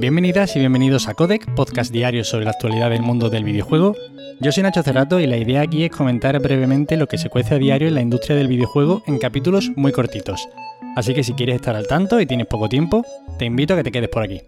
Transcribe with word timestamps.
Bienvenidas 0.00 0.56
y 0.56 0.60
bienvenidos 0.60 1.08
a 1.08 1.14
Codec, 1.14 1.54
podcast 1.54 1.92
diario 1.92 2.24
sobre 2.24 2.46
la 2.46 2.52
actualidad 2.52 2.88
del 2.88 3.02
mundo 3.02 3.28
del 3.28 3.44
videojuego. 3.44 3.94
Yo 4.40 4.50
soy 4.50 4.62
Nacho 4.62 4.82
Cerrato 4.82 5.20
y 5.20 5.26
la 5.26 5.36
idea 5.36 5.60
aquí 5.60 5.84
es 5.84 5.90
comentar 5.90 6.40
brevemente 6.40 6.96
lo 6.96 7.06
que 7.06 7.18
se 7.18 7.28
cuece 7.28 7.56
a 7.56 7.58
diario 7.58 7.86
en 7.86 7.96
la 7.96 8.00
industria 8.00 8.34
del 8.34 8.48
videojuego 8.48 9.02
en 9.06 9.18
capítulos 9.18 9.70
muy 9.76 9.92
cortitos. 9.92 10.48
Así 10.96 11.12
que 11.12 11.22
si 11.22 11.34
quieres 11.34 11.56
estar 11.56 11.76
al 11.76 11.86
tanto 11.86 12.18
y 12.18 12.24
tienes 12.24 12.46
poco 12.46 12.70
tiempo, 12.70 13.04
te 13.38 13.44
invito 13.44 13.74
a 13.74 13.76
que 13.76 13.82
te 13.82 13.92
quedes 13.92 14.08
por 14.08 14.22
aquí. 14.22 14.40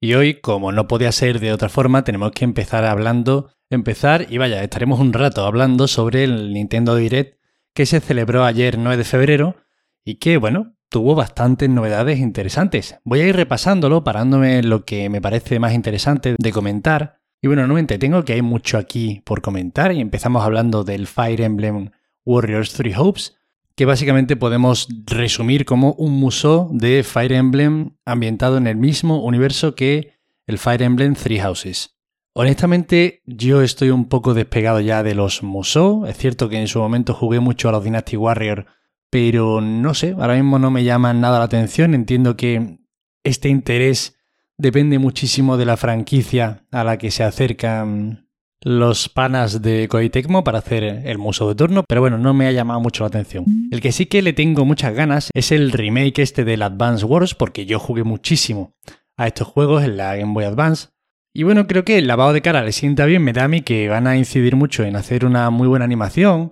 Y 0.00 0.14
hoy, 0.14 0.40
como 0.40 0.72
no 0.72 0.88
podía 0.88 1.12
ser 1.12 1.38
de 1.38 1.52
otra 1.52 1.68
forma, 1.68 2.02
tenemos 2.02 2.32
que 2.32 2.44
empezar 2.44 2.84
hablando, 2.84 3.52
empezar 3.70 4.26
y 4.28 4.38
vaya, 4.38 4.64
estaremos 4.64 4.98
un 4.98 5.12
rato 5.12 5.46
hablando 5.46 5.86
sobre 5.86 6.24
el 6.24 6.52
Nintendo 6.52 6.96
Direct 6.96 7.38
que 7.72 7.86
se 7.86 8.00
celebró 8.00 8.44
ayer 8.44 8.78
9 8.78 8.96
de 8.96 9.04
febrero 9.04 9.56
y 10.04 10.16
que, 10.16 10.38
bueno, 10.38 10.73
tuvo 10.88 11.14
bastantes 11.14 11.68
novedades 11.68 12.18
interesantes. 12.18 12.96
Voy 13.04 13.20
a 13.20 13.26
ir 13.26 13.36
repasándolo, 13.36 14.04
parándome 14.04 14.58
en 14.58 14.68
lo 14.68 14.84
que 14.84 15.08
me 15.08 15.20
parece 15.20 15.58
más 15.58 15.74
interesante 15.74 16.36
de 16.38 16.52
comentar. 16.52 17.18
Y 17.42 17.46
bueno, 17.46 17.66
no 17.66 17.74
me 17.74 17.80
entretengo 17.80 18.24
que 18.24 18.34
hay 18.34 18.42
mucho 18.42 18.78
aquí 18.78 19.22
por 19.24 19.42
comentar 19.42 19.92
y 19.92 20.00
empezamos 20.00 20.42
hablando 20.42 20.84
del 20.84 21.06
Fire 21.06 21.42
Emblem 21.42 21.90
Warriors 22.24 22.72
3 22.72 22.96
Hopes, 22.96 23.36
que 23.76 23.84
básicamente 23.84 24.36
podemos 24.36 24.88
resumir 25.06 25.64
como 25.64 25.92
un 25.94 26.12
museo 26.12 26.68
de 26.72 27.02
Fire 27.02 27.32
Emblem 27.32 27.96
ambientado 28.06 28.56
en 28.56 28.66
el 28.66 28.76
mismo 28.76 29.22
universo 29.22 29.74
que 29.74 30.14
el 30.46 30.58
Fire 30.58 30.82
Emblem 30.82 31.14
Three 31.14 31.40
Houses. 31.40 31.94
Honestamente, 32.34 33.22
yo 33.26 33.62
estoy 33.62 33.90
un 33.90 34.08
poco 34.08 34.34
despegado 34.34 34.80
ya 34.80 35.02
de 35.02 35.14
los 35.14 35.42
Musou. 35.42 36.04
Es 36.06 36.16
cierto 36.16 36.48
que 36.48 36.60
en 36.60 36.66
su 36.66 36.80
momento 36.80 37.14
jugué 37.14 37.38
mucho 37.40 37.68
a 37.68 37.72
los 37.72 37.84
Dynasty 37.84 38.16
Warrior, 38.16 38.66
pero 39.14 39.60
no 39.60 39.94
sé, 39.94 40.16
ahora 40.18 40.34
mismo 40.34 40.58
no 40.58 40.72
me 40.72 40.82
llaman 40.82 41.20
nada 41.20 41.38
la 41.38 41.44
atención. 41.44 41.94
Entiendo 41.94 42.36
que 42.36 42.80
este 43.22 43.48
interés 43.48 44.18
depende 44.58 44.98
muchísimo 44.98 45.56
de 45.56 45.64
la 45.64 45.76
franquicia 45.76 46.64
a 46.72 46.82
la 46.82 46.98
que 46.98 47.12
se 47.12 47.22
acercan 47.22 48.28
los 48.60 49.08
panas 49.08 49.62
de 49.62 49.86
Koei 49.86 50.10
para 50.44 50.58
hacer 50.58 50.82
el 50.82 51.18
museo 51.18 51.48
de 51.48 51.54
turno, 51.54 51.84
pero 51.86 52.00
bueno, 52.00 52.18
no 52.18 52.34
me 52.34 52.48
ha 52.48 52.50
llamado 52.50 52.80
mucho 52.80 53.04
la 53.04 53.06
atención. 53.06 53.44
El 53.70 53.80
que 53.80 53.92
sí 53.92 54.06
que 54.06 54.20
le 54.20 54.32
tengo 54.32 54.64
muchas 54.64 54.92
ganas 54.94 55.30
es 55.32 55.52
el 55.52 55.70
remake 55.70 56.18
este 56.18 56.44
del 56.44 56.62
Advance 56.62 57.04
Wars, 57.04 57.36
porque 57.36 57.66
yo 57.66 57.78
jugué 57.78 58.02
muchísimo 58.02 58.74
a 59.16 59.28
estos 59.28 59.46
juegos 59.46 59.84
en 59.84 59.96
la 59.96 60.16
Game 60.16 60.34
Boy 60.34 60.46
Advance. 60.46 60.88
Y 61.32 61.44
bueno, 61.44 61.68
creo 61.68 61.84
que 61.84 61.98
el 61.98 62.08
lavado 62.08 62.32
de 62.32 62.42
cara 62.42 62.64
le 62.64 62.72
sienta 62.72 63.06
bien, 63.06 63.22
me 63.22 63.32
da 63.32 63.44
a 63.44 63.48
mí 63.48 63.60
que 63.60 63.88
van 63.88 64.08
a 64.08 64.16
incidir 64.16 64.56
mucho 64.56 64.82
en 64.82 64.96
hacer 64.96 65.24
una 65.24 65.50
muy 65.50 65.68
buena 65.68 65.84
animación 65.84 66.50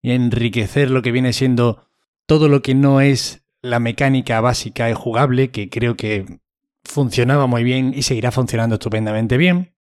y 0.00 0.12
enriquecer 0.12 0.92
lo 0.92 1.02
que 1.02 1.10
viene 1.10 1.32
siendo 1.32 1.88
todo 2.26 2.48
lo 2.48 2.62
que 2.62 2.74
no 2.74 3.00
es 3.00 3.44
la 3.62 3.80
mecánica 3.80 4.40
básica 4.40 4.90
y 4.90 4.94
jugable, 4.94 5.50
que 5.50 5.70
creo 5.70 5.96
que 5.96 6.40
funcionaba 6.84 7.46
muy 7.46 7.64
bien 7.64 7.92
y 7.94 8.02
seguirá 8.02 8.30
funcionando 8.30 8.74
estupendamente 8.74 9.36
bien. 9.36 9.74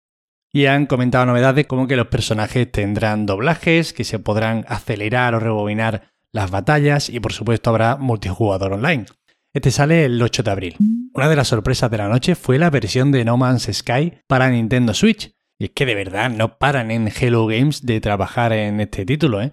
Y 0.51 0.67
han 0.67 0.85
comentado 0.85 1.25
novedades 1.25 1.65
como 1.65 1.87
que 1.87 1.95
los 1.95 2.07
personajes 2.07 2.71
tendrán 2.71 3.25
doblajes, 3.25 3.91
que 3.91 4.03
se 4.03 4.19
podrán 4.19 4.65
acelerar 4.67 5.33
o 5.35 5.39
rebobinar 5.39 6.13
las 6.31 6.51
batallas 6.51 7.09
y 7.09 7.19
por 7.19 7.33
supuesto 7.33 7.69
habrá 7.69 7.97
multijugador 7.97 8.73
online. 8.73 9.05
Este 9.53 9.71
sale 9.71 10.05
el 10.05 10.21
8 10.21 10.43
de 10.43 10.51
abril. 10.51 10.75
Una 11.13 11.29
de 11.29 11.35
las 11.35 11.47
sorpresas 11.47 11.91
de 11.91 11.97
la 11.97 12.07
noche 12.07 12.35
fue 12.35 12.57
la 12.57 12.69
versión 12.69 13.11
de 13.11 13.25
No 13.25 13.37
Man's 13.37 13.69
Sky 13.71 14.13
para 14.27 14.49
Nintendo 14.49 14.93
Switch. 14.93 15.35
Y 15.59 15.65
es 15.65 15.71
que 15.71 15.85
de 15.85 15.95
verdad 15.95 16.29
no 16.31 16.57
paran 16.57 16.89
en 16.89 17.07
Hello 17.07 17.45
Games 17.45 17.85
de 17.85 18.01
trabajar 18.01 18.53
en 18.53 18.79
este 18.79 19.05
título, 19.05 19.41
¿eh? 19.41 19.51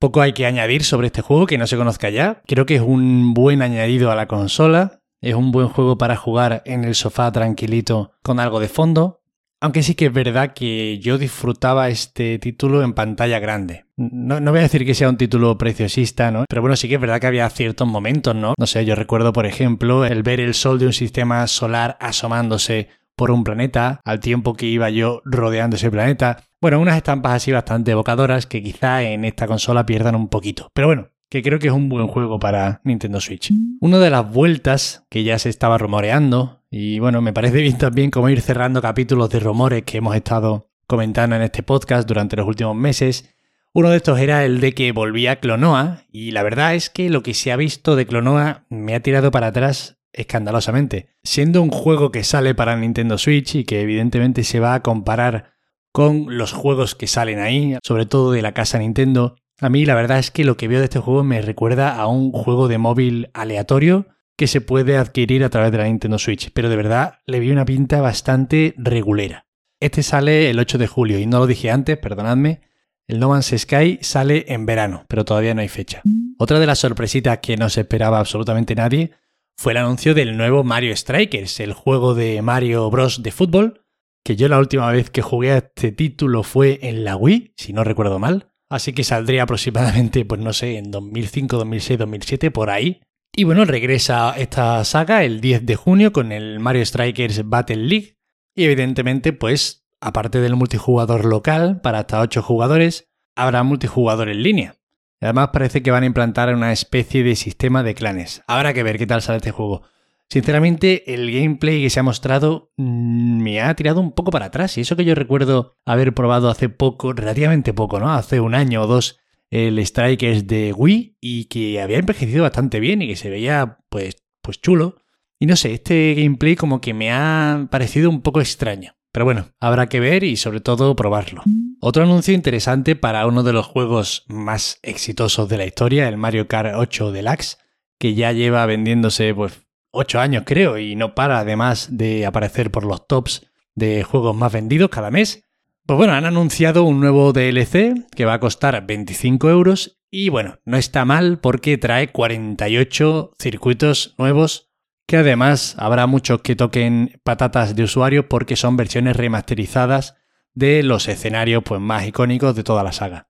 Poco 0.00 0.22
hay 0.22 0.32
que 0.32 0.46
añadir 0.46 0.82
sobre 0.82 1.08
este 1.08 1.20
juego 1.20 1.44
que 1.44 1.58
no 1.58 1.66
se 1.66 1.76
conozca 1.76 2.08
ya. 2.08 2.40
Creo 2.46 2.64
que 2.64 2.76
es 2.76 2.80
un 2.80 3.34
buen 3.34 3.60
añadido 3.60 4.10
a 4.10 4.14
la 4.14 4.26
consola. 4.26 5.02
Es 5.20 5.34
un 5.34 5.52
buen 5.52 5.68
juego 5.68 5.98
para 5.98 6.16
jugar 6.16 6.62
en 6.64 6.84
el 6.84 6.94
sofá 6.94 7.30
tranquilito 7.30 8.12
con 8.22 8.40
algo 8.40 8.60
de 8.60 8.68
fondo. 8.68 9.20
Aunque 9.60 9.82
sí 9.82 9.94
que 9.94 10.06
es 10.06 10.12
verdad 10.14 10.54
que 10.54 10.98
yo 11.00 11.18
disfrutaba 11.18 11.90
este 11.90 12.38
título 12.38 12.82
en 12.82 12.94
pantalla 12.94 13.38
grande. 13.40 13.84
No, 13.98 14.40
voy 14.40 14.60
a 14.60 14.62
decir 14.62 14.86
que 14.86 14.94
sea 14.94 15.10
un 15.10 15.18
título 15.18 15.58
preciosista, 15.58 16.30
¿no? 16.30 16.46
Pero 16.48 16.62
bueno, 16.62 16.76
sí 16.76 16.88
que 16.88 16.94
es 16.94 17.00
verdad 17.00 17.20
que 17.20 17.26
había 17.26 17.50
ciertos 17.50 17.86
momentos, 17.86 18.34
¿no? 18.34 18.54
No 18.56 18.66
sé, 18.66 18.86
yo 18.86 18.94
recuerdo, 18.94 19.34
por 19.34 19.44
ejemplo, 19.44 20.06
el 20.06 20.22
ver 20.22 20.40
el 20.40 20.54
sol 20.54 20.78
de 20.78 20.86
un 20.86 20.94
sistema 20.94 21.46
solar 21.46 21.98
asomándose 22.00 22.88
por 23.20 23.32
un 23.32 23.44
planeta, 23.44 24.00
al 24.02 24.18
tiempo 24.18 24.54
que 24.54 24.64
iba 24.64 24.88
yo 24.88 25.20
rodeando 25.26 25.76
ese 25.76 25.90
planeta. 25.90 26.42
Bueno, 26.58 26.80
unas 26.80 26.96
estampas 26.96 27.34
así 27.34 27.52
bastante 27.52 27.90
evocadoras 27.90 28.46
que 28.46 28.62
quizá 28.62 29.02
en 29.02 29.26
esta 29.26 29.46
consola 29.46 29.84
pierdan 29.84 30.14
un 30.14 30.28
poquito. 30.28 30.70
Pero 30.72 30.86
bueno, 30.86 31.08
que 31.28 31.42
creo 31.42 31.58
que 31.58 31.66
es 31.66 31.72
un 31.74 31.90
buen 31.90 32.06
juego 32.06 32.38
para 32.38 32.80
Nintendo 32.82 33.20
Switch. 33.20 33.52
Una 33.78 33.98
de 33.98 34.08
las 34.08 34.32
vueltas 34.32 35.04
que 35.10 35.22
ya 35.22 35.38
se 35.38 35.50
estaba 35.50 35.76
rumoreando 35.76 36.62
y 36.70 36.98
bueno, 36.98 37.20
me 37.20 37.34
parece 37.34 37.60
bien 37.60 37.76
también 37.76 38.10
como 38.10 38.30
ir 38.30 38.40
cerrando 38.40 38.80
capítulos 38.80 39.28
de 39.28 39.40
rumores 39.40 39.82
que 39.82 39.98
hemos 39.98 40.16
estado 40.16 40.70
comentando 40.86 41.36
en 41.36 41.42
este 41.42 41.62
podcast 41.62 42.08
durante 42.08 42.36
los 42.36 42.48
últimos 42.48 42.74
meses. 42.74 43.34
Uno 43.74 43.90
de 43.90 43.98
estos 43.98 44.18
era 44.18 44.46
el 44.46 44.60
de 44.60 44.72
que 44.72 44.92
volvía 44.92 45.40
Clonoa, 45.40 46.04
y 46.10 46.30
la 46.30 46.42
verdad 46.42 46.74
es 46.74 46.88
que 46.88 47.10
lo 47.10 47.22
que 47.22 47.34
se 47.34 47.52
ha 47.52 47.56
visto 47.56 47.96
de 47.96 48.06
Clonoa 48.06 48.64
me 48.70 48.94
ha 48.94 49.00
tirado 49.00 49.30
para 49.30 49.48
atrás 49.48 49.99
escandalosamente. 50.12 51.08
Siendo 51.22 51.62
un 51.62 51.70
juego 51.70 52.10
que 52.10 52.24
sale 52.24 52.54
para 52.54 52.76
Nintendo 52.76 53.18
Switch 53.18 53.54
y 53.54 53.64
que 53.64 53.80
evidentemente 53.80 54.44
se 54.44 54.60
va 54.60 54.74
a 54.74 54.82
comparar 54.82 55.52
con 55.92 56.38
los 56.38 56.52
juegos 56.52 56.94
que 56.94 57.06
salen 57.06 57.40
ahí, 57.40 57.76
sobre 57.82 58.06
todo 58.06 58.32
de 58.32 58.42
la 58.42 58.52
casa 58.52 58.78
Nintendo, 58.78 59.36
a 59.60 59.68
mí 59.68 59.84
la 59.84 59.94
verdad 59.94 60.18
es 60.18 60.30
que 60.30 60.44
lo 60.44 60.56
que 60.56 60.68
veo 60.68 60.78
de 60.78 60.84
este 60.84 61.00
juego 61.00 61.22
me 61.24 61.42
recuerda 61.42 61.96
a 61.96 62.06
un 62.06 62.32
juego 62.32 62.68
de 62.68 62.78
móvil 62.78 63.30
aleatorio 63.34 64.06
que 64.36 64.46
se 64.46 64.62
puede 64.62 64.96
adquirir 64.96 65.44
a 65.44 65.50
través 65.50 65.70
de 65.70 65.78
la 65.78 65.84
Nintendo 65.84 66.18
Switch, 66.18 66.50
pero 66.52 66.70
de 66.70 66.76
verdad 66.76 67.18
le 67.26 67.40
vi 67.40 67.50
una 67.50 67.66
pinta 67.66 68.00
bastante 68.00 68.74
regulera. 68.78 69.46
Este 69.80 70.02
sale 70.02 70.48
el 70.48 70.58
8 70.58 70.78
de 70.78 70.86
julio 70.86 71.18
y 71.18 71.26
no 71.26 71.40
lo 71.40 71.46
dije 71.46 71.70
antes, 71.70 71.98
perdonadme. 71.98 72.62
El 73.06 73.18
No 73.18 73.28
Man's 73.30 73.52
Sky 73.54 73.98
sale 74.02 74.46
en 74.48 74.66
verano, 74.66 75.04
pero 75.08 75.24
todavía 75.24 75.52
no 75.52 75.62
hay 75.62 75.68
fecha. 75.68 76.00
Otra 76.38 76.58
de 76.58 76.66
las 76.66 76.78
sorpresitas 76.78 77.40
que 77.40 77.56
no 77.56 77.68
se 77.68 77.80
esperaba 77.80 78.18
absolutamente 78.18 78.74
nadie 78.74 79.12
fue 79.60 79.72
el 79.72 79.76
anuncio 79.76 80.14
del 80.14 80.38
nuevo 80.38 80.64
Mario 80.64 80.96
Strikers, 80.96 81.60
el 81.60 81.74
juego 81.74 82.14
de 82.14 82.40
Mario 82.40 82.88
Bros. 82.88 83.22
de 83.22 83.30
fútbol, 83.30 83.84
que 84.24 84.34
yo 84.34 84.48
la 84.48 84.58
última 84.58 84.90
vez 84.90 85.10
que 85.10 85.20
jugué 85.20 85.52
a 85.52 85.58
este 85.58 85.92
título 85.92 86.44
fue 86.44 86.78
en 86.80 87.04
la 87.04 87.14
Wii, 87.14 87.52
si 87.58 87.74
no 87.74 87.84
recuerdo 87.84 88.18
mal, 88.18 88.54
así 88.70 88.94
que 88.94 89.04
saldría 89.04 89.42
aproximadamente, 89.42 90.24
pues 90.24 90.40
no 90.40 90.54
sé, 90.54 90.78
en 90.78 90.90
2005, 90.90 91.58
2006, 91.58 91.98
2007, 91.98 92.50
por 92.50 92.70
ahí. 92.70 93.02
Y 93.36 93.44
bueno, 93.44 93.66
regresa 93.66 94.32
esta 94.38 94.82
saga 94.86 95.24
el 95.24 95.42
10 95.42 95.66
de 95.66 95.76
junio 95.76 96.10
con 96.10 96.32
el 96.32 96.58
Mario 96.58 96.86
Strikers 96.86 97.46
Battle 97.46 97.84
League. 97.84 98.16
Y 98.56 98.64
evidentemente, 98.64 99.34
pues, 99.34 99.86
aparte 100.00 100.40
del 100.40 100.56
multijugador 100.56 101.26
local 101.26 101.82
para 101.82 101.98
hasta 101.98 102.22
8 102.22 102.40
jugadores, 102.40 103.10
habrá 103.36 103.62
multijugador 103.62 104.30
en 104.30 104.42
línea. 104.42 104.79
Además 105.20 105.50
parece 105.52 105.82
que 105.82 105.90
van 105.90 106.02
a 106.02 106.06
implantar 106.06 106.54
una 106.54 106.72
especie 106.72 107.22
de 107.22 107.36
sistema 107.36 107.82
de 107.82 107.94
clanes. 107.94 108.42
Habrá 108.46 108.72
que 108.72 108.82
ver 108.82 108.98
qué 108.98 109.06
tal 109.06 109.22
sale 109.22 109.38
este 109.38 109.50
juego. 109.50 109.82
Sinceramente, 110.30 111.12
el 111.12 111.30
gameplay 111.30 111.82
que 111.82 111.90
se 111.90 111.98
ha 111.98 112.04
mostrado 112.04 112.72
mm, 112.76 113.42
me 113.42 113.60
ha 113.60 113.74
tirado 113.74 114.00
un 114.00 114.12
poco 114.12 114.30
para 114.30 114.46
atrás. 114.46 114.78
Y 114.78 114.82
eso 114.82 114.96
que 114.96 115.04
yo 115.04 115.14
recuerdo 115.14 115.76
haber 115.84 116.14
probado 116.14 116.48
hace 116.48 116.68
poco, 116.68 117.12
relativamente 117.12 117.74
poco, 117.74 117.98
¿no? 117.98 118.12
Hace 118.12 118.40
un 118.40 118.54
año 118.54 118.82
o 118.82 118.86
dos, 118.86 119.18
el 119.50 119.84
Strikers 119.84 120.46
de 120.46 120.72
Wii 120.72 121.18
y 121.20 121.46
que 121.46 121.80
había 121.80 121.98
envejecido 121.98 122.44
bastante 122.44 122.78
bien 122.78 123.02
y 123.02 123.08
que 123.08 123.16
se 123.16 123.28
veía 123.28 123.78
pues, 123.88 124.24
pues 124.40 124.60
chulo. 124.60 125.02
Y 125.38 125.46
no 125.46 125.56
sé, 125.56 125.74
este 125.74 126.14
gameplay 126.14 126.54
como 126.54 126.80
que 126.80 126.94
me 126.94 127.10
ha 127.10 127.66
parecido 127.70 128.08
un 128.08 128.22
poco 128.22 128.40
extraño. 128.40 128.94
Pero 129.12 129.24
bueno, 129.24 129.48
habrá 129.58 129.88
que 129.88 130.00
ver 130.00 130.22
y 130.24 130.36
sobre 130.36 130.60
todo 130.60 130.94
probarlo. 130.94 131.42
Otro 131.80 132.04
anuncio 132.04 132.34
interesante 132.34 132.94
para 132.94 133.26
uno 133.26 133.42
de 133.42 133.52
los 133.52 133.66
juegos 133.66 134.24
más 134.28 134.78
exitosos 134.82 135.48
de 135.48 135.56
la 135.56 135.64
historia, 135.66 136.08
el 136.08 136.16
Mario 136.16 136.46
Kart 136.46 136.74
8 136.76 137.10
Deluxe, 137.10 137.58
que 137.98 138.14
ya 138.14 138.32
lleva 138.32 138.66
vendiéndose 138.66 139.34
pues 139.34 139.66
8 139.92 140.20
años 140.20 140.44
creo 140.46 140.78
y 140.78 140.94
no 140.94 141.14
para 141.14 141.40
además 141.40 141.88
de 141.90 142.26
aparecer 142.26 142.70
por 142.70 142.84
los 142.84 143.06
tops 143.06 143.46
de 143.74 144.02
juegos 144.04 144.36
más 144.36 144.52
vendidos 144.52 144.90
cada 144.90 145.10
mes. 145.10 145.44
Pues 145.86 145.96
bueno, 145.96 146.12
han 146.12 146.24
anunciado 146.24 146.84
un 146.84 147.00
nuevo 147.00 147.32
DLC 147.32 148.06
que 148.14 148.24
va 148.24 148.34
a 148.34 148.40
costar 148.40 148.86
25 148.86 149.50
euros 149.50 150.00
y 150.10 150.28
bueno, 150.28 150.58
no 150.64 150.76
está 150.76 151.04
mal 151.04 151.40
porque 151.40 151.78
trae 151.78 152.12
48 152.12 153.32
circuitos 153.38 154.14
nuevos 154.18 154.69
que 155.10 155.16
además 155.16 155.74
habrá 155.76 156.06
muchos 156.06 156.40
que 156.40 156.54
toquen 156.54 157.20
patatas 157.24 157.74
de 157.74 157.82
usuario 157.82 158.28
porque 158.28 158.54
son 158.54 158.76
versiones 158.76 159.16
remasterizadas 159.16 160.14
de 160.54 160.84
los 160.84 161.08
escenarios 161.08 161.64
pues, 161.64 161.80
más 161.80 162.06
icónicos 162.06 162.54
de 162.54 162.62
toda 162.62 162.84
la 162.84 162.92
saga. 162.92 163.28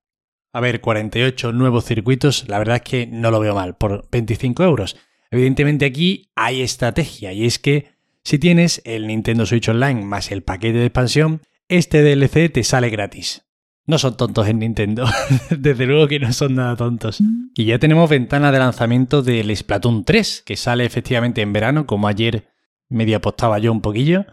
A 0.53 0.61
ver, 0.61 0.83
48 0.83 1.53
nuevos 1.53 1.87
circuitos, 1.87 2.47
la 2.49 2.59
verdad 2.59 2.77
es 2.77 2.83
que 2.83 3.07
no 3.07 3.31
lo 3.31 3.41
veo 3.41 3.55
mal, 3.55 3.79
por 3.79 4.07
25 4.11 4.63
euros. 4.63 4.99
Evidentemente 5.31 5.87
aquí 5.87 6.31
hay 6.35 6.61
estrategia 6.61 7.33
y 7.33 7.47
es 7.47 7.59
que 7.59 7.93
si 8.25 8.39
tienes 8.39 8.83
el 8.85 9.07
Nintendo 9.07 9.47
Switch 9.47 9.71
Online 9.71 10.05
más 10.05 10.31
el 10.33 10.43
paquete 10.43 10.81
de 10.81 10.85
expansión, 10.85 11.41
este 11.69 12.03
DLC 12.03 12.53
te 12.53 12.63
sale 12.63 12.91
gratis. 12.91 13.47
No 13.87 13.99
son 13.99 14.17
tontos 14.17 14.47
en 14.47 14.61
Nintendo, 14.61 15.07
desde 15.51 15.87
luego 15.87 16.07
que 16.07 16.21
no 16.21 16.33
son 16.33 16.55
nada 16.55 16.77
tontos. 16.77 17.23
Y 17.55 17.65
ya 17.65 17.79
tenemos 17.79 18.09
ventana 18.09 18.53
de 18.53 18.59
lanzamiento 18.59 19.23
del 19.23 19.55
Splatoon 19.57 20.05
3, 20.05 20.43
que 20.47 20.57
sale 20.57 20.85
efectivamente 20.85 21.41
en 21.41 21.53
verano, 21.53 21.87
como 21.87 22.07
ayer 22.07 22.49
medio 22.89 23.17
apostaba 23.17 23.59
yo 23.59 23.73
un 23.73 23.81
poquillo. 23.81 24.27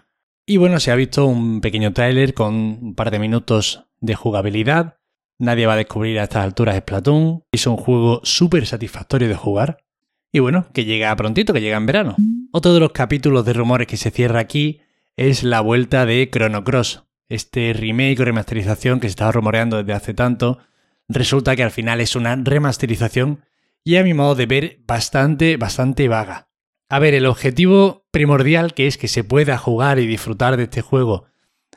Y 0.45 0.57
bueno, 0.57 0.79
se 0.79 0.91
ha 0.91 0.95
visto 0.95 1.25
un 1.25 1.61
pequeño 1.61 1.93
tráiler 1.93 2.33
con 2.33 2.53
un 2.55 2.95
par 2.95 3.11
de 3.11 3.19
minutos 3.19 3.83
de 3.99 4.15
jugabilidad. 4.15 4.97
Nadie 5.39 5.65
va 5.65 5.73
a 5.73 5.77
descubrir 5.77 6.19
a 6.19 6.23
estas 6.23 6.43
alturas 6.43 6.77
Splatoon. 6.77 7.43
Es 7.51 7.67
un 7.67 7.77
juego 7.77 8.21
súper 8.23 8.65
satisfactorio 8.65 9.27
de 9.27 9.35
jugar. 9.35 9.83
Y 10.31 10.39
bueno, 10.39 10.67
que 10.73 10.85
llega 10.85 11.15
prontito, 11.15 11.53
que 11.53 11.61
llega 11.61 11.77
en 11.77 11.85
verano. 11.85 12.15
Otro 12.51 12.73
de 12.73 12.79
los 12.79 12.91
capítulos 12.91 13.45
de 13.45 13.53
rumores 13.53 13.87
que 13.87 13.97
se 13.97 14.11
cierra 14.11 14.39
aquí 14.39 14.81
es 15.15 15.43
la 15.43 15.61
vuelta 15.61 16.05
de 16.05 16.29
Chrono 16.31 16.63
Cross. 16.63 17.06
Este 17.29 17.73
remake 17.73 18.21
o 18.21 18.25
remasterización 18.25 18.99
que 18.99 19.07
se 19.07 19.11
estaba 19.11 19.31
rumoreando 19.31 19.77
desde 19.77 19.93
hace 19.93 20.13
tanto, 20.13 20.59
resulta 21.07 21.55
que 21.55 21.63
al 21.63 21.71
final 21.71 22.01
es 22.01 22.15
una 22.15 22.35
remasterización 22.35 23.43
y 23.83 23.97
a 23.97 24.03
mi 24.03 24.13
modo 24.13 24.35
de 24.35 24.45
ver 24.45 24.79
bastante, 24.85 25.57
bastante 25.57 26.07
vaga. 26.07 26.49
A 26.89 26.99
ver, 26.99 27.13
el 27.13 27.25
objetivo 27.25 28.05
primordial 28.11 28.73
que 28.73 28.87
es 28.87 28.97
que 28.97 29.07
se 29.07 29.23
pueda 29.23 29.57
jugar 29.57 29.99
y 29.99 30.07
disfrutar 30.07 30.57
de 30.57 30.63
este 30.63 30.81
juego 30.81 31.25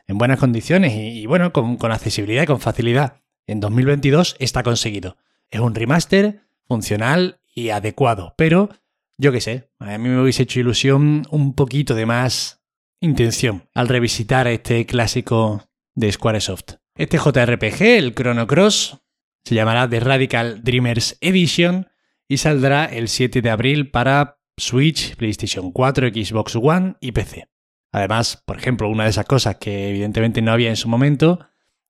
en 0.06 0.18
buenas 0.18 0.38
condiciones 0.38 0.92
y, 0.94 1.26
bueno, 1.26 1.52
con, 1.52 1.76
con 1.76 1.92
accesibilidad 1.92 2.44
y 2.44 2.46
con 2.46 2.60
facilidad 2.60 3.20
en 3.46 3.60
2022 3.60 4.36
está 4.38 4.62
conseguido. 4.62 5.16
Es 5.50 5.60
un 5.60 5.74
remaster 5.74 6.42
funcional 6.66 7.40
y 7.52 7.70
adecuado, 7.70 8.34
pero 8.36 8.70
yo 9.18 9.32
qué 9.32 9.40
sé, 9.40 9.70
a 9.78 9.98
mí 9.98 10.08
me 10.08 10.20
hubiese 10.20 10.44
hecho 10.44 10.60
ilusión 10.60 11.26
un 11.30 11.54
poquito 11.54 11.94
de 11.94 12.06
más 12.06 12.59
intención 13.00 13.68
al 13.74 13.88
revisitar 13.88 14.46
este 14.46 14.86
clásico 14.86 15.68
de 15.94 16.12
Squaresoft. 16.12 16.74
Este 16.94 17.18
JRPG, 17.18 17.82
el 17.82 18.14
Chrono 18.14 18.46
Cross, 18.46 18.98
se 19.44 19.54
llamará 19.54 19.88
The 19.88 20.00
Radical 20.00 20.62
Dreamers 20.62 21.16
Edition 21.20 21.88
y 22.28 22.36
saldrá 22.36 22.84
el 22.84 23.08
7 23.08 23.40
de 23.42 23.50
abril 23.50 23.90
para 23.90 24.38
Switch, 24.56 25.16
PlayStation 25.16 25.72
4, 25.72 26.08
Xbox 26.08 26.56
One 26.56 26.96
y 27.00 27.12
PC. 27.12 27.48
Además, 27.92 28.42
por 28.46 28.58
ejemplo, 28.58 28.88
una 28.88 29.04
de 29.04 29.10
esas 29.10 29.24
cosas 29.24 29.56
que 29.56 29.88
evidentemente 29.88 30.42
no 30.42 30.52
había 30.52 30.68
en 30.68 30.76
su 30.76 30.88
momento, 30.88 31.40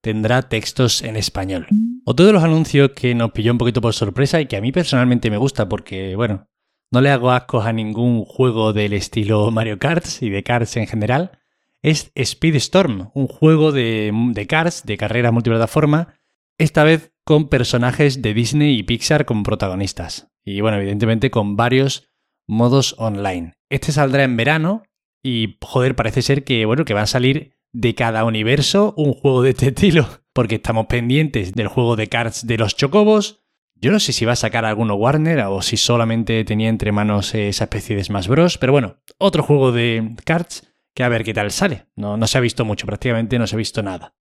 tendrá 0.00 0.42
textos 0.48 1.02
en 1.02 1.16
español. 1.16 1.66
Otro 2.04 2.24
de 2.24 2.32
los 2.32 2.42
anuncios 2.42 2.92
que 2.92 3.14
nos 3.14 3.32
pilló 3.32 3.52
un 3.52 3.58
poquito 3.58 3.80
por 3.80 3.92
sorpresa 3.92 4.40
y 4.40 4.46
que 4.46 4.56
a 4.56 4.60
mí 4.60 4.72
personalmente 4.72 5.30
me 5.30 5.36
gusta 5.36 5.68
porque, 5.68 6.16
bueno, 6.16 6.48
no 6.90 7.00
le 7.00 7.10
hago 7.10 7.30
ascos 7.30 7.66
a 7.66 7.72
ningún 7.72 8.24
juego 8.24 8.72
del 8.72 8.92
estilo 8.92 9.50
Mario 9.50 9.78
Kart 9.78 10.04
y 10.20 10.30
de 10.30 10.42
Karts 10.42 10.76
en 10.76 10.86
general, 10.86 11.38
es 11.82 12.12
Speedstorm, 12.22 13.10
un 13.14 13.26
juego 13.26 13.72
de, 13.72 14.12
de 14.32 14.46
Karts, 14.46 14.84
de 14.84 14.96
carrera 14.96 15.32
multiplataforma, 15.32 16.14
esta 16.58 16.84
vez 16.84 17.12
con 17.24 17.48
personajes 17.48 18.22
de 18.22 18.34
Disney 18.34 18.78
y 18.78 18.82
Pixar 18.82 19.24
como 19.24 19.42
protagonistas. 19.42 20.30
Y 20.44 20.60
bueno, 20.60 20.78
evidentemente 20.78 21.30
con 21.30 21.56
varios 21.56 22.10
modos 22.46 22.94
online. 22.98 23.54
Este 23.70 23.92
saldrá 23.92 24.24
en 24.24 24.36
verano 24.36 24.82
y, 25.22 25.56
joder, 25.62 25.94
parece 25.94 26.22
ser 26.22 26.44
que, 26.44 26.66
bueno, 26.66 26.84
que 26.84 26.94
va 26.94 27.02
a 27.02 27.06
salir 27.06 27.56
de 27.72 27.94
cada 27.94 28.24
universo 28.24 28.94
un 28.96 29.12
juego 29.14 29.42
de 29.42 29.50
este 29.50 29.68
estilo. 29.74 30.08
Porque 30.32 30.56
estamos 30.56 30.86
pendientes 30.86 31.52
del 31.54 31.68
juego 31.68 31.96
de 31.96 32.08
cards 32.08 32.46
de 32.46 32.58
los 32.58 32.76
chocobos. 32.76 33.42
Yo 33.80 33.90
no 33.90 33.98
sé 33.98 34.12
si 34.12 34.26
va 34.26 34.32
a 34.32 34.36
sacar 34.36 34.66
alguno 34.66 34.94
Warner 34.94 35.40
o 35.40 35.62
si 35.62 35.78
solamente 35.78 36.44
tenía 36.44 36.68
entre 36.68 36.92
manos 36.92 37.34
esa 37.34 37.64
especie 37.64 37.96
de 37.96 38.04
Smash 38.04 38.28
Bros. 38.28 38.58
Pero 38.58 38.72
bueno, 38.72 38.98
otro 39.16 39.42
juego 39.42 39.72
de 39.72 40.16
cards 40.24 40.70
que 40.94 41.02
a 41.02 41.08
ver 41.08 41.24
qué 41.24 41.32
tal 41.32 41.50
sale. 41.50 41.86
No, 41.96 42.18
no 42.18 42.26
se 42.26 42.36
ha 42.36 42.42
visto 42.42 42.66
mucho, 42.66 42.86
prácticamente 42.86 43.38
no 43.38 43.46
se 43.46 43.56
ha 43.56 43.58
visto 43.58 43.82
nada. 43.82 44.14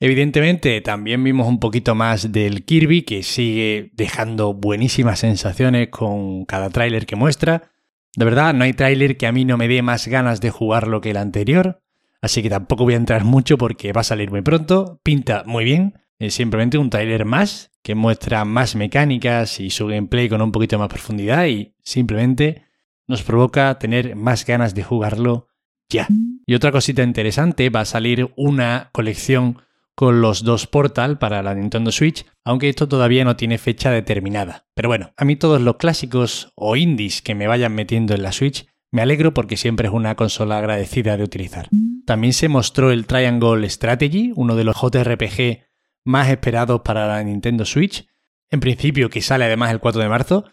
Evidentemente 0.00 0.80
también 0.80 1.22
vimos 1.22 1.46
un 1.46 1.60
poquito 1.60 1.94
más 1.94 2.32
del 2.32 2.64
Kirby 2.64 3.02
que 3.02 3.22
sigue 3.22 3.90
dejando 3.92 4.54
buenísimas 4.54 5.20
sensaciones 5.20 5.90
con 5.90 6.44
cada 6.46 6.70
tráiler 6.70 7.04
que 7.04 7.14
muestra. 7.14 7.70
De 8.16 8.24
verdad, 8.24 8.54
no 8.54 8.64
hay 8.64 8.72
tráiler 8.72 9.16
que 9.16 9.26
a 9.26 9.32
mí 9.32 9.44
no 9.44 9.58
me 9.58 9.68
dé 9.68 9.82
más 9.82 10.08
ganas 10.08 10.40
de 10.40 10.50
jugarlo 10.50 11.00
que 11.00 11.10
el 11.10 11.18
anterior, 11.18 11.82
así 12.20 12.42
que 12.42 12.50
tampoco 12.50 12.84
voy 12.84 12.94
a 12.94 12.96
entrar 12.96 13.24
mucho 13.24 13.56
porque 13.58 13.92
va 13.92 14.00
a 14.00 14.04
salir 14.04 14.30
muy 14.30 14.42
pronto, 14.42 15.00
pinta 15.04 15.44
muy 15.46 15.64
bien, 15.64 16.01
es 16.22 16.34
simplemente 16.34 16.78
un 16.78 16.88
tráiler 16.88 17.24
más 17.24 17.72
que 17.82 17.96
muestra 17.96 18.44
más 18.44 18.76
mecánicas 18.76 19.58
y 19.58 19.70
su 19.70 19.88
gameplay 19.88 20.28
con 20.28 20.40
un 20.40 20.52
poquito 20.52 20.78
más 20.78 20.88
profundidad 20.88 21.46
y 21.46 21.74
simplemente 21.82 22.62
nos 23.08 23.24
provoca 23.24 23.76
tener 23.80 24.14
más 24.14 24.46
ganas 24.46 24.72
de 24.72 24.84
jugarlo 24.84 25.48
ya. 25.88 26.06
Y 26.46 26.54
otra 26.54 26.70
cosita 26.70 27.02
interesante, 27.02 27.70
va 27.70 27.80
a 27.80 27.84
salir 27.84 28.32
una 28.36 28.90
colección 28.92 29.62
con 29.96 30.20
los 30.20 30.44
dos 30.44 30.68
Portal 30.68 31.18
para 31.18 31.42
la 31.42 31.56
Nintendo 31.56 31.90
Switch, 31.90 32.24
aunque 32.44 32.68
esto 32.68 32.86
todavía 32.86 33.24
no 33.24 33.34
tiene 33.34 33.58
fecha 33.58 33.90
determinada. 33.90 34.66
Pero 34.74 34.88
bueno, 34.88 35.12
a 35.16 35.24
mí 35.24 35.34
todos 35.34 35.60
los 35.60 35.76
clásicos 35.76 36.52
o 36.54 36.76
indies 36.76 37.20
que 37.20 37.34
me 37.34 37.48
vayan 37.48 37.74
metiendo 37.74 38.14
en 38.14 38.22
la 38.22 38.30
Switch, 38.30 38.68
me 38.92 39.02
alegro 39.02 39.34
porque 39.34 39.56
siempre 39.56 39.88
es 39.88 39.92
una 39.92 40.14
consola 40.14 40.58
agradecida 40.58 41.16
de 41.16 41.24
utilizar. 41.24 41.68
También 42.06 42.32
se 42.32 42.48
mostró 42.48 42.92
el 42.92 43.06
Triangle 43.06 43.68
Strategy, 43.68 44.32
uno 44.36 44.54
de 44.54 44.64
los 44.64 44.76
JRPG 44.80 45.71
más 46.04 46.28
esperados 46.28 46.82
para 46.82 47.06
la 47.06 47.22
Nintendo 47.22 47.64
Switch, 47.64 48.06
en 48.50 48.60
principio 48.60 49.10
que 49.10 49.22
sale 49.22 49.44
además 49.44 49.70
el 49.70 49.80
4 49.80 50.02
de 50.02 50.08
marzo, 50.08 50.44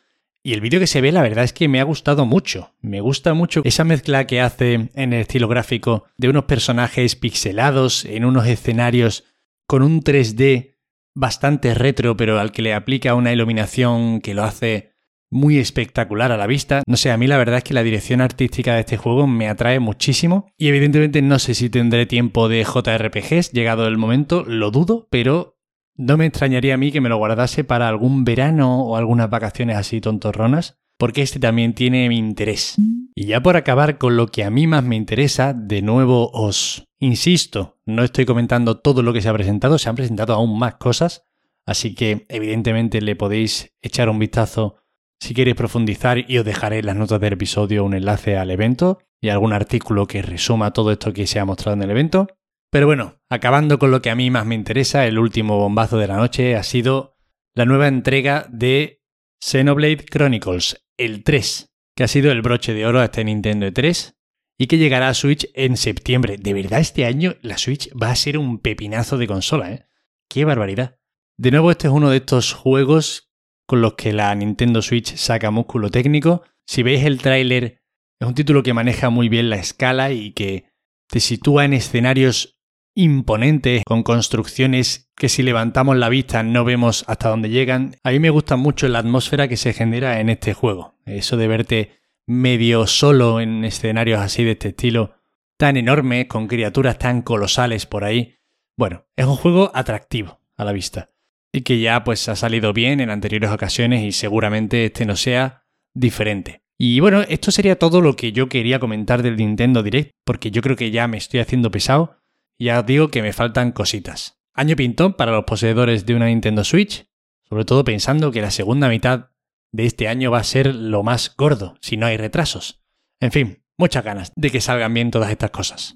y 0.42 0.54
el 0.54 0.62
vídeo 0.62 0.80
que 0.80 0.88
se 0.88 1.02
ve 1.02 1.12
la 1.12 1.22
verdad 1.22 1.44
es 1.44 1.54
que 1.54 1.68
me 1.68 1.82
ha 1.82 1.84
gustado 1.84 2.26
mucho. 2.26 2.74
Me 2.80 3.02
gusta 3.02 3.34
mucho 3.34 3.62
esa 3.66 3.84
mezcla 3.84 4.26
que 4.26 4.40
hace 4.40 4.90
en 4.94 5.14
el 5.14 5.22
estilo 5.22 5.48
gráfico 5.48 6.06
de 6.18 6.30
unos 6.30 6.46
personajes 6.46 7.16
pixelados 7.16 8.06
en 8.06 8.24
unos 8.24 8.48
escenarios 8.48 9.26
con 9.68 9.84
un 9.84 10.02
3D 10.02 10.78
bastante 11.14 11.74
retro, 11.74 12.16
pero 12.16 12.40
al 12.40 12.52
que 12.52 12.62
le 12.62 12.74
aplica 12.74 13.16
una 13.16 13.34
iluminación 13.34 14.22
que 14.22 14.34
lo 14.34 14.44
hace 14.44 14.89
muy 15.30 15.58
espectacular 15.58 16.32
a 16.32 16.38
la 16.38 16.48
vista. 16.48 16.84
No 16.88 16.98
sé, 16.98 17.12
a 17.12 17.18
mí 17.18 17.28
la 17.28 17.38
verdad 17.38 17.58
es 17.58 17.64
que 17.64 17.74
la 17.74 17.84
dirección 17.84 18.22
artística 18.22 18.74
de 18.74 18.82
este 18.82 18.98
juego 18.98 19.28
me 19.28 19.48
atrae 19.48 19.80
muchísimo 19.80 20.52
y 20.58 20.68
evidentemente 20.68 21.22
no 21.22 21.40
sé 21.40 21.54
si 21.54 21.70
tendré 21.70 22.06
tiempo 22.06 22.50
de 22.50 22.64
JRPGs, 22.64 23.52
llegado 23.52 23.88
el 23.88 23.98
momento, 23.98 24.44
lo 24.46 24.72
dudo, 24.72 25.08
pero 25.10 25.58
no 25.96 26.18
me 26.18 26.26
extrañaría 26.26 26.76
a 26.76 26.78
mí 26.78 26.92
que 26.92 27.02
me 27.02 27.10
lo 27.10 27.18
guardase 27.18 27.64
para 27.64 27.88
algún 27.88 28.24
verano 28.24 28.84
o 28.84 28.96
algunas 28.96 29.30
vacaciones 29.30 29.78
así 29.78 30.02
tontorronas, 30.02 30.80
porque 30.98 31.22
este 31.22 31.40
también 31.40 31.74
tiene 31.74 32.08
mi 32.10 32.18
interés. 32.18 32.76
Y 33.16 33.26
ya 33.26 33.42
por 33.42 33.58
acabar 33.58 33.98
con 33.98 34.16
lo 34.16 34.28
que 34.28 34.44
a 34.44 34.50
mí 34.50 34.66
más 34.66 34.84
me 34.84 34.96
interesa, 34.96 35.54
de 35.54 35.82
nuevo 35.82 36.30
os 36.32 36.86
Insisto, 37.02 37.80
no 37.86 38.04
estoy 38.04 38.26
comentando 38.26 38.80
todo 38.80 39.02
lo 39.04 39.14
que 39.14 39.22
se 39.22 39.30
ha 39.30 39.34
presentado, 39.34 39.78
se 39.78 39.88
han 39.88 39.96
presentado 39.96 40.34
aún 40.34 40.60
más 40.60 40.76
cosas, 40.76 41.26
así 41.66 41.96
que 41.96 42.26
evidentemente 42.28 43.02
le 43.02 43.16
podéis 43.16 43.74
echar 43.82 44.10
un 44.10 44.20
vistazo 44.20 44.76
si 45.20 45.34
queréis 45.34 45.56
profundizar 45.56 46.24
y 46.30 46.38
os 46.38 46.46
dejaré 46.46 46.80
en 46.80 46.86
las 46.86 46.96
notas 46.96 47.20
del 47.20 47.34
episodio 47.34 47.84
un 47.84 47.94
enlace 47.94 48.38
al 48.38 48.52
evento 48.52 49.00
y 49.22 49.30
algún 49.30 49.54
artículo 49.54 50.08
que 50.08 50.22
resuma 50.22 50.72
todo 50.72 50.92
esto 50.92 51.14
que 51.14 51.28
se 51.28 51.40
ha 51.40 51.46
mostrado 51.46 51.76
en 51.76 51.84
el 51.84 51.92
evento. 51.92 52.28
Pero 52.72 52.86
bueno, 52.86 53.20
acabando 53.30 53.80
con 53.80 53.92
lo 53.92 54.02
que 54.02 54.10
a 54.10 54.16
mí 54.16 54.30
más 54.30 54.46
me 54.46 54.56
interesa, 54.56 55.06
el 55.06 55.20
último 55.20 55.58
bombazo 55.58 55.98
de 55.98 56.08
la 56.08 56.18
noche 56.18 56.56
ha 56.56 56.64
sido 56.64 57.18
la 57.56 57.66
nueva 57.66 57.88
entrega 57.88 58.48
de 58.50 59.02
Xenoblade 59.42 60.06
Chronicles, 60.06 60.86
el 60.98 61.24
3, 61.24 61.74
que 61.96 62.04
ha 62.04 62.08
sido 62.08 62.32
el 62.32 62.42
broche 62.42 62.74
de 62.74 62.86
oro 62.86 63.00
a 63.00 63.06
este 63.06 63.24
Nintendo 63.24 63.68
E3 63.68 64.14
y 64.58 64.68
que 64.68 64.78
llegará 64.78 65.10
a 65.10 65.14
Switch 65.14 65.50
en 65.54 65.78
septiembre. 65.78 66.38
De 66.38 66.54
verdad, 66.54 66.80
este 66.80 67.06
año 67.06 67.36
la 67.42 67.58
Switch 67.58 67.90
va 67.96 68.12
a 68.12 68.16
ser 68.16 68.38
un 68.38 68.60
pepinazo 68.60 69.18
de 69.18 69.28
consola, 69.28 69.72
¿eh? 69.72 69.86
¡Qué 70.30 70.46
barbaridad! 70.46 71.00
De 71.38 71.52
nuevo, 71.52 71.72
este 71.72 71.88
es 71.88 71.94
uno 71.94 72.10
de 72.10 72.18
estos 72.18 72.54
juegos 72.54 73.29
con 73.70 73.82
los 73.82 73.94
que 73.94 74.14
la 74.14 74.34
Nintendo 74.34 74.82
Switch 74.82 75.16
saca 75.16 75.52
músculo 75.52 75.92
técnico. 75.92 76.42
Si 76.66 76.82
veis 76.82 77.04
el 77.04 77.22
tráiler, 77.22 77.84
es 78.20 78.28
un 78.28 78.34
título 78.34 78.64
que 78.64 78.74
maneja 78.74 79.12
muy 79.12 79.30
bien 79.30 79.52
la 79.52 79.58
escala 79.58 80.12
y 80.12 80.32
que 80.32 80.66
te 81.08 81.20
sitúa 81.20 81.66
en 81.66 81.74
escenarios 81.74 82.60
imponentes, 82.96 83.84
con 83.86 84.02
construcciones 84.02 85.12
que 85.16 85.30
si 85.30 85.44
levantamos 85.44 85.98
la 85.98 86.10
vista 86.10 86.42
no 86.42 86.66
vemos 86.66 87.06
hasta 87.08 87.30
dónde 87.30 87.50
llegan. 87.50 87.96
A 88.04 88.10
mí 88.10 88.20
me 88.20 88.32
gusta 88.32 88.56
mucho 88.56 88.88
la 88.88 89.00
atmósfera 89.00 89.48
que 89.48 89.56
se 89.56 89.72
genera 89.72 90.20
en 90.20 90.30
este 90.30 90.56
juego. 90.56 90.96
Eso 91.06 91.38
de 91.38 91.48
verte 91.48 92.00
medio 92.26 92.88
solo 92.88 93.40
en 93.40 93.64
escenarios 93.64 94.20
así 94.20 94.44
de 94.44 94.54
este 94.54 94.70
estilo, 94.70 95.14
tan 95.60 95.78
enormes, 95.78 96.26
con 96.26 96.48
criaturas 96.48 96.98
tan 96.98 97.22
colosales 97.22 97.86
por 97.86 98.04
ahí. 98.04 98.36
Bueno, 98.76 99.06
es 99.16 99.28
un 99.28 99.36
juego 99.36 99.72
atractivo 99.76 100.42
a 100.58 100.66
la 100.66 100.72
vista 100.72 101.12
y 101.54 101.62
que 101.62 101.80
ya 101.80 102.04
pues 102.04 102.28
ha 102.30 102.36
salido 102.36 102.74
bien 102.74 103.00
en 103.00 103.10
anteriores 103.10 103.52
ocasiones 103.52 104.04
y 104.04 104.12
seguramente 104.12 104.86
este 104.86 105.06
no 105.06 105.16
sea 105.16 105.64
diferente. 105.94 106.62
Y 106.78 107.00
bueno, 107.00 107.22
esto 107.22 107.52
sería 107.52 107.78
todo 107.78 108.02
lo 108.02 108.16
que 108.16 108.32
yo 108.32 108.48
quería 108.48 108.80
comentar 108.80 109.22
del 109.24 109.36
Nintendo 109.36 109.84
Direct, 109.84 110.12
porque 110.24 110.52
yo 110.52 110.62
creo 110.62 110.76
que 110.76 110.92
ya 110.92 111.08
me 111.08 111.18
estoy 111.18 111.40
haciendo 111.42 111.72
pesado 111.72 112.20
ya 112.60 112.80
os 112.80 112.86
digo 112.86 113.08
que 113.08 113.22
me 113.22 113.34
faltan 113.34 113.72
cositas. 113.72 114.38
Año 114.54 114.76
pintón 114.76 115.14
para 115.14 115.32
los 115.32 115.46
poseedores 115.46 116.06
de 116.06 116.14
una 116.14 116.26
Nintendo 116.26 116.64
Switch, 116.64 117.08
sobre 117.48 117.64
todo 117.64 117.86
pensando 117.86 118.32
que 118.32 118.42
la 118.42 118.52
segunda 118.52 118.90
mitad 118.90 119.30
de 119.72 119.86
este 119.86 120.08
año 120.08 120.30
va 120.30 120.40
a 120.40 120.44
ser 120.44 120.76
lo 120.76 121.02
más 121.02 121.34
gordo, 121.38 121.76
si 121.80 121.96
no 121.96 122.06
hay 122.06 122.18
retrasos. 122.18 122.84
En 123.22 123.32
fin, 123.32 123.64
muchas 123.78 124.04
ganas 124.04 124.34
de 124.36 124.50
que 124.50 124.60
salgan 124.60 124.94
bien 124.94 125.12
todas 125.12 125.32
estas 125.32 125.52
cosas. 125.52 125.94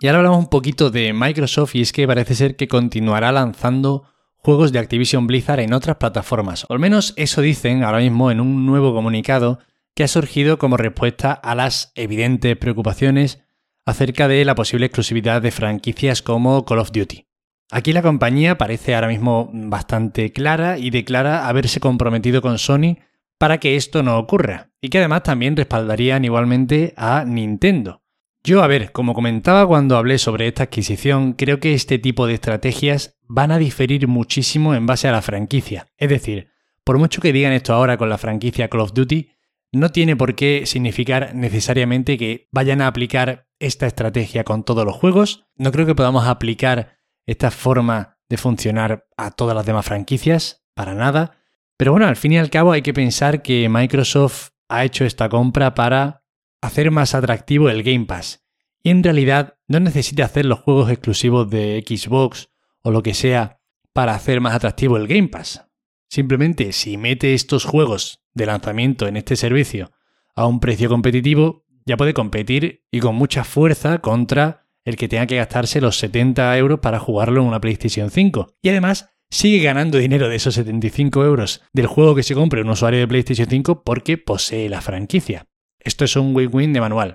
Y 0.00 0.06
ahora 0.06 0.18
hablamos 0.18 0.38
un 0.38 0.48
poquito 0.48 0.90
de 0.90 1.12
Microsoft 1.12 1.74
y 1.74 1.82
es 1.82 1.92
que 1.92 2.06
parece 2.06 2.34
ser 2.34 2.56
que 2.56 2.68
continuará 2.68 3.32
lanzando 3.32 4.04
juegos 4.46 4.70
de 4.70 4.78
Activision 4.78 5.26
Blizzard 5.26 5.58
en 5.58 5.72
otras 5.72 5.96
plataformas. 5.96 6.66
O 6.68 6.72
al 6.72 6.78
menos 6.78 7.14
eso 7.16 7.40
dicen 7.40 7.82
ahora 7.82 7.98
mismo 7.98 8.30
en 8.30 8.40
un 8.40 8.64
nuevo 8.64 8.94
comunicado 8.94 9.58
que 9.92 10.04
ha 10.04 10.08
surgido 10.08 10.56
como 10.56 10.76
respuesta 10.76 11.32
a 11.32 11.56
las 11.56 11.90
evidentes 11.96 12.56
preocupaciones 12.56 13.42
acerca 13.84 14.28
de 14.28 14.44
la 14.44 14.54
posible 14.54 14.86
exclusividad 14.86 15.42
de 15.42 15.50
franquicias 15.50 16.22
como 16.22 16.64
Call 16.64 16.78
of 16.78 16.92
Duty. 16.92 17.26
Aquí 17.72 17.92
la 17.92 18.02
compañía 18.02 18.56
parece 18.56 18.94
ahora 18.94 19.08
mismo 19.08 19.50
bastante 19.52 20.30
clara 20.30 20.78
y 20.78 20.90
declara 20.90 21.48
haberse 21.48 21.80
comprometido 21.80 22.40
con 22.40 22.58
Sony 22.58 22.98
para 23.38 23.58
que 23.58 23.74
esto 23.74 24.04
no 24.04 24.16
ocurra, 24.16 24.70
y 24.80 24.90
que 24.90 24.98
además 24.98 25.24
también 25.24 25.56
respaldarían 25.56 26.24
igualmente 26.24 26.94
a 26.96 27.24
Nintendo. 27.26 28.04
Yo, 28.46 28.62
a 28.62 28.68
ver, 28.68 28.92
como 28.92 29.12
comentaba 29.12 29.66
cuando 29.66 29.96
hablé 29.96 30.18
sobre 30.18 30.46
esta 30.46 30.62
adquisición, 30.62 31.32
creo 31.32 31.58
que 31.58 31.74
este 31.74 31.98
tipo 31.98 32.28
de 32.28 32.34
estrategias 32.34 33.18
van 33.26 33.50
a 33.50 33.58
diferir 33.58 34.06
muchísimo 34.06 34.72
en 34.76 34.86
base 34.86 35.08
a 35.08 35.10
la 35.10 35.20
franquicia. 35.20 35.88
Es 35.96 36.08
decir, 36.08 36.52
por 36.84 36.96
mucho 36.96 37.20
que 37.20 37.32
digan 37.32 37.52
esto 37.52 37.74
ahora 37.74 37.96
con 37.96 38.08
la 38.08 38.18
franquicia 38.18 38.68
Call 38.68 38.82
of 38.82 38.92
Duty, 38.92 39.30
no 39.72 39.90
tiene 39.90 40.14
por 40.14 40.36
qué 40.36 40.62
significar 40.64 41.34
necesariamente 41.34 42.16
que 42.16 42.46
vayan 42.52 42.82
a 42.82 42.86
aplicar 42.86 43.48
esta 43.58 43.88
estrategia 43.88 44.44
con 44.44 44.62
todos 44.62 44.84
los 44.84 44.94
juegos. 44.94 45.48
No 45.56 45.72
creo 45.72 45.84
que 45.84 45.96
podamos 45.96 46.28
aplicar 46.28 46.98
esta 47.26 47.50
forma 47.50 48.20
de 48.28 48.36
funcionar 48.36 49.08
a 49.16 49.32
todas 49.32 49.56
las 49.56 49.66
demás 49.66 49.86
franquicias, 49.86 50.64
para 50.72 50.94
nada. 50.94 51.32
Pero 51.76 51.90
bueno, 51.90 52.06
al 52.06 52.14
fin 52.14 52.30
y 52.30 52.38
al 52.38 52.50
cabo 52.50 52.70
hay 52.70 52.82
que 52.82 52.94
pensar 52.94 53.42
que 53.42 53.68
Microsoft 53.68 54.50
ha 54.68 54.84
hecho 54.84 55.04
esta 55.04 55.28
compra 55.28 55.74
para 55.74 56.22
hacer 56.66 56.90
más 56.90 57.14
atractivo 57.14 57.70
el 57.70 57.82
Game 57.82 58.06
Pass. 58.06 58.46
Y 58.82 58.90
en 58.90 59.02
realidad 59.02 59.58
no 59.68 59.80
necesita 59.80 60.24
hacer 60.24 60.46
los 60.46 60.60
juegos 60.60 60.90
exclusivos 60.90 61.50
de 61.50 61.84
Xbox 61.86 62.50
o 62.82 62.90
lo 62.90 63.02
que 63.02 63.14
sea 63.14 63.60
para 63.92 64.14
hacer 64.14 64.40
más 64.40 64.54
atractivo 64.54 64.96
el 64.96 65.08
Game 65.08 65.28
Pass. 65.28 65.66
Simplemente 66.08 66.72
si 66.72 66.96
mete 66.96 67.34
estos 67.34 67.64
juegos 67.64 68.22
de 68.34 68.46
lanzamiento 68.46 69.08
en 69.08 69.16
este 69.16 69.36
servicio 69.36 69.90
a 70.34 70.46
un 70.46 70.60
precio 70.60 70.88
competitivo, 70.88 71.64
ya 71.84 71.96
puede 71.96 72.14
competir 72.14 72.84
y 72.90 73.00
con 73.00 73.14
mucha 73.14 73.44
fuerza 73.44 73.98
contra 73.98 74.66
el 74.84 74.96
que 74.96 75.08
tenga 75.08 75.26
que 75.26 75.36
gastarse 75.36 75.80
los 75.80 75.98
70 75.98 76.56
euros 76.58 76.80
para 76.80 77.00
jugarlo 77.00 77.40
en 77.40 77.48
una 77.48 77.60
PlayStation 77.60 78.10
5. 78.10 78.54
Y 78.62 78.68
además 78.68 79.10
sigue 79.30 79.60
ganando 79.60 79.98
dinero 79.98 80.28
de 80.28 80.36
esos 80.36 80.54
75 80.54 81.24
euros 81.24 81.62
del 81.72 81.86
juego 81.86 82.14
que 82.14 82.22
se 82.22 82.34
compre 82.34 82.62
un 82.62 82.70
usuario 82.70 83.00
de 83.00 83.08
PlayStation 83.08 83.48
5 83.48 83.82
porque 83.82 84.18
posee 84.18 84.68
la 84.68 84.80
franquicia. 84.80 85.46
Esto 85.86 86.04
es 86.04 86.16
un 86.16 86.34
win-win 86.34 86.72
de 86.72 86.80
manual. 86.80 87.14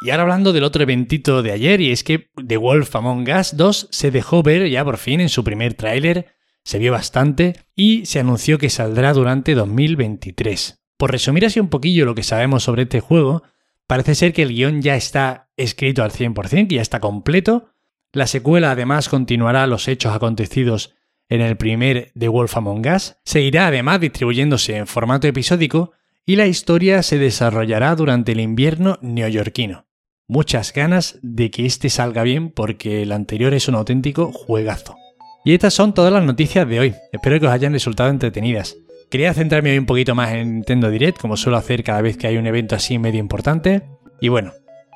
Y 0.00 0.10
ahora 0.10 0.24
hablando 0.24 0.52
del 0.52 0.64
otro 0.64 0.82
eventito 0.82 1.40
de 1.44 1.52
ayer, 1.52 1.80
y 1.80 1.92
es 1.92 2.02
que 2.02 2.28
The 2.44 2.56
Wolf 2.56 2.96
Among 2.96 3.30
Us 3.30 3.56
2 3.56 3.88
se 3.92 4.10
dejó 4.10 4.42
ver 4.42 4.68
ya 4.68 4.84
por 4.84 4.96
fin 4.96 5.20
en 5.20 5.28
su 5.28 5.44
primer 5.44 5.74
tráiler, 5.74 6.34
se 6.64 6.80
vio 6.80 6.90
bastante, 6.90 7.60
y 7.76 8.04
se 8.06 8.18
anunció 8.18 8.58
que 8.58 8.70
saldrá 8.70 9.12
durante 9.12 9.54
2023. 9.54 10.82
Por 10.98 11.12
resumir 11.12 11.46
así 11.46 11.60
un 11.60 11.68
poquillo 11.68 12.04
lo 12.04 12.16
que 12.16 12.24
sabemos 12.24 12.64
sobre 12.64 12.82
este 12.82 12.98
juego, 12.98 13.44
parece 13.86 14.16
ser 14.16 14.32
que 14.32 14.42
el 14.42 14.48
guion 14.48 14.82
ya 14.82 14.96
está 14.96 15.52
escrito 15.56 16.02
al 16.02 16.10
100%, 16.10 16.66
que 16.66 16.74
ya 16.74 16.82
está 16.82 16.98
completo. 16.98 17.68
La 18.12 18.26
secuela 18.26 18.72
además 18.72 19.08
continuará 19.08 19.64
los 19.68 19.86
hechos 19.86 20.12
acontecidos 20.12 20.92
en 21.28 21.40
el 21.40 21.56
primer 21.56 22.10
The 22.18 22.26
Wolf 22.26 22.56
Among 22.56 22.88
Us, 22.88 23.14
seguirá 23.24 23.68
además 23.68 24.00
distribuyéndose 24.00 24.76
en 24.76 24.88
formato 24.88 25.28
episódico 25.28 25.92
y 26.26 26.34
la 26.34 26.46
historia 26.46 27.04
se 27.04 27.18
desarrollará 27.18 27.94
durante 27.94 28.32
el 28.32 28.40
invierno 28.40 28.98
neoyorquino. 29.00 29.86
Muchas 30.26 30.72
ganas 30.72 31.20
de 31.22 31.52
que 31.52 31.66
este 31.66 31.88
salga 31.88 32.24
bien 32.24 32.50
porque 32.50 33.02
el 33.02 33.12
anterior 33.12 33.54
es 33.54 33.68
un 33.68 33.76
auténtico 33.76 34.32
juegazo. 34.32 34.96
Y 35.44 35.54
estas 35.54 35.72
son 35.72 35.94
todas 35.94 36.12
las 36.12 36.24
noticias 36.24 36.68
de 36.68 36.80
hoy, 36.80 36.94
espero 37.12 37.38
que 37.38 37.46
os 37.46 37.52
hayan 37.52 37.72
resultado 37.72 38.10
entretenidas. 38.10 38.76
Quería 39.08 39.32
centrarme 39.34 39.70
hoy 39.70 39.78
un 39.78 39.86
poquito 39.86 40.16
más 40.16 40.32
en 40.32 40.54
Nintendo 40.54 40.90
Direct, 40.90 41.20
como 41.20 41.36
suelo 41.36 41.58
hacer 41.58 41.84
cada 41.84 42.02
vez 42.02 42.16
que 42.16 42.26
hay 42.26 42.36
un 42.36 42.46
evento 42.48 42.74
así 42.74 42.98
medio 42.98 43.20
importante. 43.20 43.84
Y 44.20 44.28
bueno, 44.28 44.52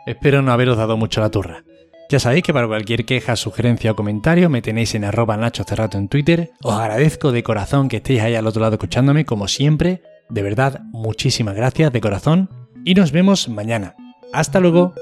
espero 0.06 0.42
no 0.42 0.50
haberos 0.50 0.78
dado 0.78 0.96
mucho 0.96 1.20
la 1.20 1.30
turra. 1.30 1.62
Ya 2.10 2.18
sabéis 2.18 2.42
que 2.42 2.52
para 2.52 2.66
cualquier 2.66 3.04
queja, 3.04 3.36
sugerencia 3.36 3.92
o 3.92 3.94
comentario 3.94 4.50
me 4.50 4.62
tenéis 4.62 4.96
en 4.96 5.04
arroba 5.04 5.36
Nacho 5.36 5.62
Cerrato 5.62 5.96
en 5.96 6.08
Twitter. 6.08 6.50
Os 6.60 6.74
agradezco 6.74 7.30
de 7.30 7.44
corazón 7.44 7.88
que 7.88 7.98
estéis 7.98 8.20
ahí 8.20 8.34
al 8.34 8.48
otro 8.48 8.62
lado 8.62 8.74
escuchándome, 8.74 9.24
como 9.24 9.46
siempre. 9.46 10.02
De 10.30 10.42
verdad, 10.42 10.82
muchísimas 10.92 11.56
gracias 11.56 11.92
de 11.92 12.00
corazón 12.00 12.48
y 12.84 12.94
nos 12.94 13.12
vemos 13.12 13.48
mañana. 13.48 13.94
Hasta 14.32 14.60
luego. 14.60 14.94